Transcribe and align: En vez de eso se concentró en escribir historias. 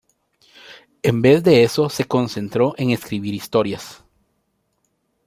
En 1.03 1.21
vez 1.21 1.43
de 1.43 1.61
eso 1.63 1.87
se 1.87 2.05
concentró 2.07 2.73
en 2.79 2.89
escribir 2.89 3.35
historias. 3.35 4.03